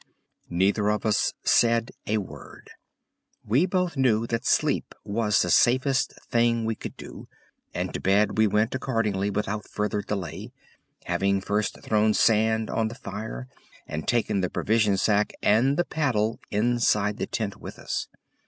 Neither 0.49 0.89
of 0.89 1.05
us 1.05 1.35
said 1.43 1.91
a 2.07 2.17
word. 2.17 2.71
We 3.45 3.67
both 3.67 3.95
knew 3.97 4.25
that 4.25 4.47
sleep 4.47 4.95
was 5.03 5.39
the 5.43 5.51
safest 5.51 6.13
thing 6.31 6.65
we 6.65 6.73
could 6.73 6.97
do, 6.97 7.27
and 7.71 7.93
to 7.93 7.99
bed 7.99 8.35
we 8.35 8.47
went 8.47 8.73
accordingly 8.73 9.29
without 9.29 9.67
further 9.69 10.01
delay, 10.01 10.53
having 11.05 11.39
first 11.39 11.83
thrown 11.83 12.15
sand 12.15 12.67
on 12.67 12.87
the 12.87 12.95
fire 12.95 13.47
and 13.87 14.07
taken 14.07 14.41
the 14.41 14.49
provision 14.49 14.97
sack 14.97 15.33
and 15.43 15.77
the 15.77 15.85
paddle 15.85 16.39
inside 16.49 17.17
the 17.17 17.27
tent 17.27 17.57
with 17.57 17.77
us. 17.77 18.07